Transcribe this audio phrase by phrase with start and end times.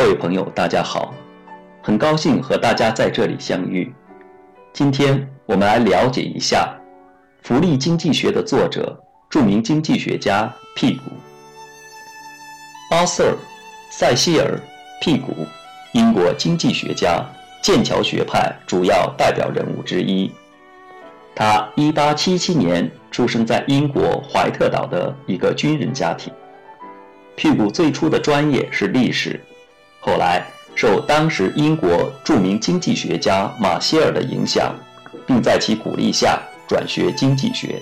[0.00, 1.12] 各位朋友，大家好，
[1.82, 3.92] 很高兴和大家在这里相遇。
[4.72, 6.74] 今天我们来了解一下
[7.42, 11.02] 福利经济学的作者、著名经济学家辟谷。
[12.90, 13.34] Arthur
[13.90, 14.58] 塞西尔
[15.02, 15.46] 辟谷，
[15.92, 17.22] 英国经济学家，
[17.60, 20.32] 剑桥学派主要代表人物之一。
[21.34, 26.32] 他1877年出生在英国怀特岛的一个军人家庭。
[27.36, 29.38] 辟谷最初的专业是历史，
[30.00, 34.74] 后来受当时英国著名经济学家马歇尔的影响，
[35.26, 37.80] 并在其鼓励下转学经济学。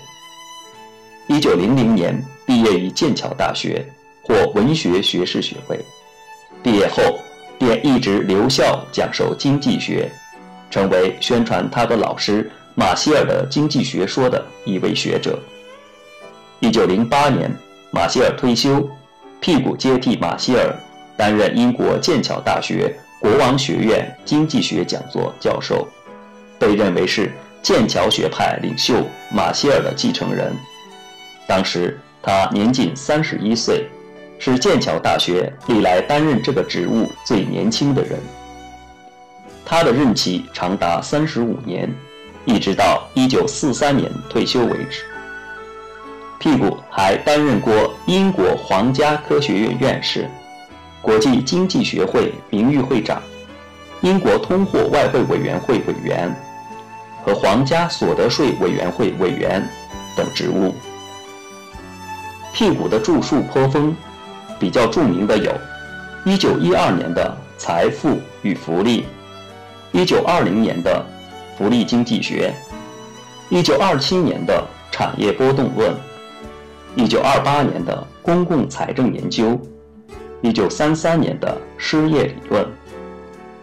[1.28, 3.86] 1900年毕业于剑桥大学，
[4.22, 5.78] 获文学学士学位。
[6.62, 7.02] 毕业后
[7.58, 10.10] 便一直留校讲授经济学，
[10.70, 12.50] 成为宣传他的老师。
[12.74, 15.36] 马歇尔的经济学说的一位学者。
[16.60, 17.50] 一九零八年，
[17.90, 18.88] 马歇尔退休，
[19.40, 20.74] 屁股接替马歇尔，
[21.18, 25.86] 担任英国剑桥大学国王学院经济学讲座教授，
[26.58, 30.50] 被认为是剑桥学派领袖马歇尔的继承人。
[31.46, 33.86] 当时他年仅三十一岁，
[34.38, 38.18] 是剑桥大学历来担任这个职务最年轻的人。
[39.64, 41.92] 他的任期长达三十五年。
[42.44, 45.04] 一直到一九四三年退休为止。
[46.38, 50.26] 屁股还担任过英国皇家科学院院士、
[51.02, 53.22] 国际经济学会名誉会长、
[54.00, 56.34] 英国通货外汇委员会委员
[57.24, 59.66] 和皇家所得税委员会委员
[60.16, 60.74] 等职务。
[62.52, 63.96] 辟谷的著述颇丰，
[64.58, 65.52] 比较著名的有：
[66.24, 69.02] 一九一二年的《财富与福利》，
[69.92, 71.04] 一九二零年的。
[71.58, 72.54] 福利经济学，
[73.48, 75.92] 一九二七年的产业波动论，
[76.94, 79.60] 一九二八年的公共财政研究，
[80.40, 82.64] 一九三三年的失业理论，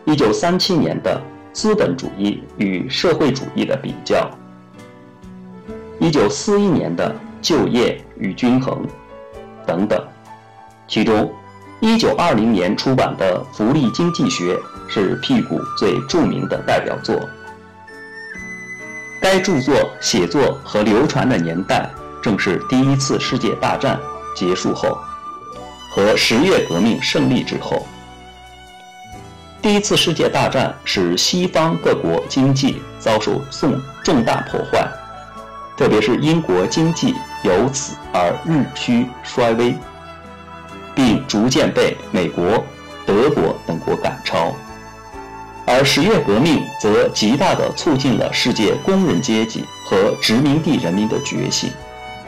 [0.03, 1.21] 一九三七年的
[1.53, 4.29] 资本主义与社会主义的比较，
[5.99, 8.85] 一九四一年的就业与均衡，
[9.65, 10.01] 等等。
[10.85, 11.33] 其中，
[11.79, 14.55] 一九二零年出版的《福利经济学》
[14.89, 17.17] 是辟谷最著名的代表作。
[19.21, 21.89] 该著作写作和流传的年代
[22.21, 23.99] 正是第一次世界大战
[24.35, 24.95] 结束后
[25.95, 27.87] 和十月革命胜利之后。
[29.61, 34.85] 第一次世界大战使西方各国经济遭受重重大破坏，
[35.77, 39.73] 特别是英国经济由此而日趋衰微，
[40.93, 42.61] 并逐渐被美国、
[43.05, 44.53] 德国等国赶超。
[45.65, 51.71] 而十月革命则极大地促进了世界工人阶级和殖民地人民的觉醒。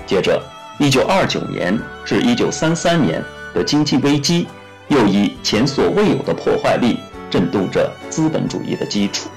[0.08, 0.42] 接着
[0.80, 3.24] ，1929年至1933年
[3.58, 4.48] 的经济危机
[4.88, 9.30] 又以前所未有的破坏力震动着资本主义的基础，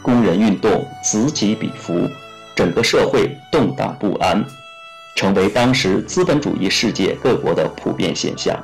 [0.00, 2.08] 工人运动此起彼伏，
[2.56, 4.42] 整个社会动荡不安，
[5.14, 8.58] 成为当时资本主义世界各国的普遍现象。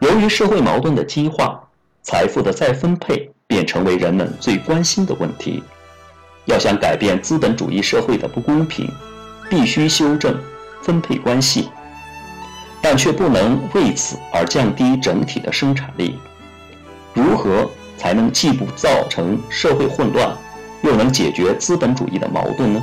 [0.00, 1.60] 由于社会矛盾的激化。
[2.06, 5.62] 财富的再分配便成为人们最关心的问题。
[6.44, 8.92] 要想改变资本主义社会的不公平，
[9.48, 10.38] 必须修正
[10.82, 11.70] 分配关系，
[12.84, 16.18] 但却不能为此而降低整体的生产力。
[17.14, 20.36] 如何才能既不造成社会混乱，
[20.82, 22.82] 又能解决资本主义的矛盾呢？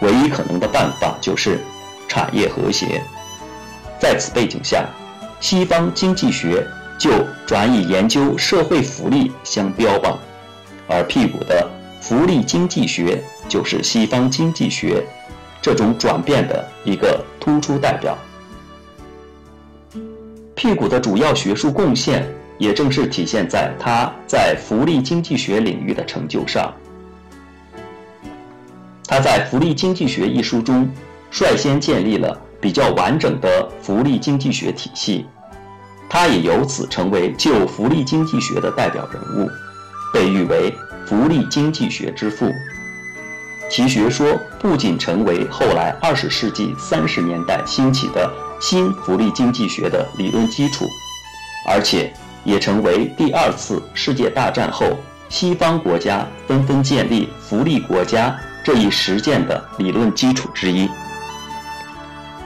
[0.00, 1.60] 唯一可能的办法就是
[2.08, 3.02] 产业和谐。
[3.98, 4.88] 在此背景下，
[5.40, 6.66] 西方经济学。
[6.98, 7.10] 就
[7.46, 10.18] 转以研究社会福利相标榜，
[10.86, 11.66] 而辟谷的
[11.98, 15.02] 福利经济学就是西方经济学
[15.62, 18.18] 这种转变的一个突出代表。
[20.62, 22.22] 辟谷的主要学术贡献，
[22.58, 26.70] 也正是体现在他在福利经济学领域的成就上。
[29.06, 30.86] 他在《福利经济学》一书中，
[31.30, 35.24] 率先建立了比较完整的福利经济学体系。
[36.10, 39.48] 他也由此成为旧福利经济学的代表人物，
[40.12, 40.70] 被誉为
[41.08, 42.52] “福利经济学之父”。
[43.70, 50.84] 其学说不仅成为后来二十世纪三十年代兴起的新福利经济学的理论基础，
[51.66, 52.12] 而且
[52.44, 54.86] 也成为第二次世界大战后
[55.28, 60.88] 西方国家纷纷建立福利国家这一实践的理论基础之一。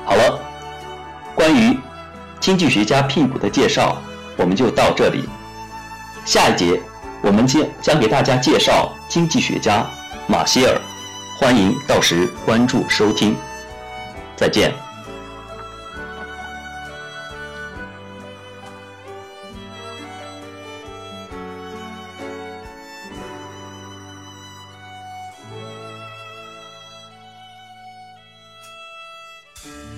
[0.05, 0.38] 好了，
[1.34, 1.76] 关于。
[2.40, 3.96] 经济学家辟谷的介绍，
[4.37, 5.25] 我们就到这里。
[6.26, 6.78] 下一节，
[7.22, 9.87] 我们将将给大家介绍经济学家
[10.26, 10.78] 马歇尔，
[11.40, 13.34] 欢迎到时关注收听。
[14.37, 14.84] 再见。
[29.64, 29.94] Yeah.